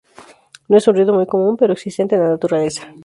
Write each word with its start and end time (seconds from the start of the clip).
No 0.67 0.77
es 0.77 0.87
un 0.87 0.95
ruido 0.95 1.13
muy 1.13 1.27
común, 1.27 1.55
pero 1.57 1.73
existente 1.73 2.15
en 2.15 2.23
la 2.23 2.29
naturaleza. 2.29 2.91